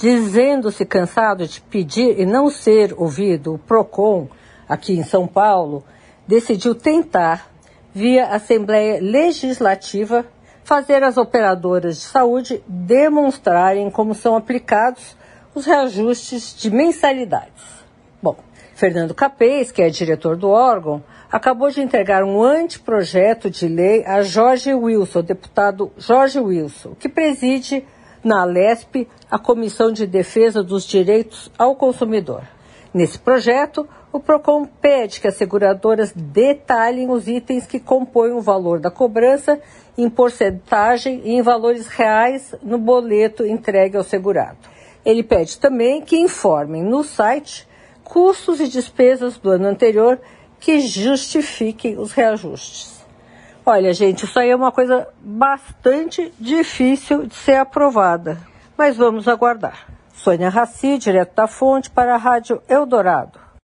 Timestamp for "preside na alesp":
27.08-29.08